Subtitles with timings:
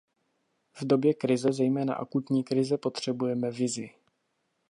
[0.73, 3.89] V době krize, zejména akutní krize, potřebujeme vizi.